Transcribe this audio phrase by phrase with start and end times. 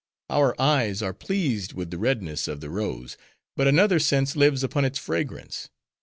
[0.31, 3.17] Our eyes are pleased with the redness of the rose,
[3.55, 5.69] but another sense lives upon its fragrance.